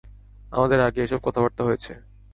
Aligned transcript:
আমাদের 0.51 0.79
আগেই 0.79 1.05
এসব 1.05 1.19
কথাবার্তা 1.23 1.61
হয়েছে। 1.63 1.91